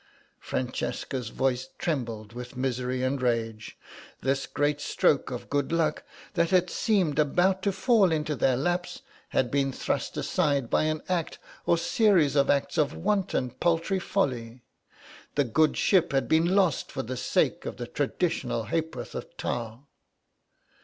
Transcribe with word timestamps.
Francesca's 0.39 1.29
voice 1.29 1.69
trembled 1.77 2.33
with 2.33 2.57
misery 2.57 3.03
and 3.03 3.21
rage. 3.21 3.77
This 4.21 4.47
great 4.47 4.81
stroke 4.81 5.29
of 5.29 5.47
good 5.47 5.71
luck 5.71 6.01
that 6.33 6.49
had 6.49 6.71
seemed 6.71 7.19
about 7.19 7.61
to 7.61 7.71
fall 7.71 8.11
into 8.11 8.35
their 8.35 8.57
laps 8.57 9.03
had 9.29 9.51
been 9.51 9.71
thrust 9.71 10.17
aside 10.17 10.71
by 10.71 10.85
an 10.85 11.03
act 11.07 11.37
or 11.67 11.77
series 11.77 12.35
of 12.35 12.49
acts 12.49 12.79
of 12.79 12.95
wanton 12.95 13.51
paltry 13.51 13.99
folly. 13.99 14.63
The 15.35 15.43
good 15.43 15.77
ship 15.77 16.13
had 16.13 16.27
been 16.27 16.47
lost 16.55 16.91
for 16.91 17.03
the 17.03 17.15
sake 17.15 17.67
of 17.67 17.77
the 17.77 17.85
traditional 17.85 18.69
ha'porth 18.69 19.13
of 19.13 19.37
tar. 19.37 19.83